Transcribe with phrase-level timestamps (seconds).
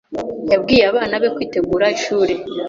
[0.51, 2.33] yabwiye abana be kwitegura ishuri.